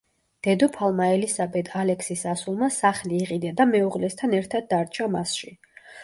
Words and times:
დედოფალმა 0.45 1.09
ელისაბედ 1.17 1.67
ალექსის 1.81 2.23
ასულმა 2.31 2.69
სახლი 2.77 3.19
იყიდა 3.25 3.51
და 3.59 3.67
მეუღლესთან 3.73 4.33
ერთად 4.39 4.67
დარჩა 4.73 5.09
მასში. 5.17 5.53